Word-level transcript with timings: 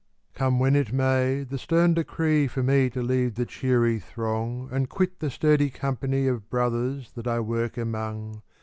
Come 0.33 0.57
when 0.57 0.75
it 0.75 0.91
may, 0.91 1.43
the 1.43 1.59
stern 1.59 1.93
decree 1.93 2.47
For 2.47 2.63
me 2.63 2.89
to 2.89 3.03
leave 3.03 3.35
the 3.35 3.45
cheery 3.45 3.99
throng 3.99 4.67
And 4.71 4.89
quit 4.89 5.19
the 5.19 5.29
sturdy 5.29 5.69
company 5.69 6.25
Of 6.25 6.49
brothers 6.49 7.11
that 7.11 7.27
I 7.27 7.39
work 7.39 7.77
among. 7.77 8.41